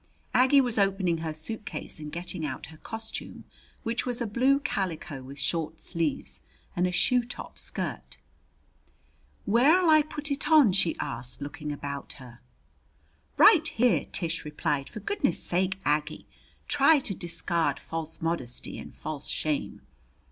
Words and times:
Aggie 0.33 0.61
was 0.61 0.79
opening 0.79 1.19
her 1.19 1.31
suitcase 1.31 1.99
and 1.99 2.11
getting 2.11 2.43
out 2.43 2.65
her 2.73 2.77
costume, 2.77 3.43
which 3.83 4.03
was 4.03 4.19
a 4.19 4.25
blue 4.25 4.59
calico 4.59 5.21
with 5.21 5.37
short 5.39 5.79
sleeves 5.79 6.41
and 6.75 6.87
a 6.87 6.91
shoe 6.91 7.23
top 7.23 7.59
skirt. 7.59 8.17
"Where'll 9.45 9.91
I 9.91 10.01
put 10.01 10.31
it 10.31 10.49
on?" 10.49 10.71
she 10.73 10.97
asked, 10.97 11.39
looking 11.39 11.71
about 11.71 12.13
her. 12.13 12.39
"Right 13.37 13.67
here!" 13.67 14.05
Tish 14.05 14.43
replied. 14.43 14.89
"For 14.89 15.01
goodness 15.01 15.37
sake, 15.43 15.77
Aggie, 15.85 16.25
try 16.67 16.97
to 16.97 17.13
discard 17.13 17.77
false 17.77 18.23
modesty 18.23 18.79
and 18.79 18.91
false 18.91 19.27
shame. 19.27 19.81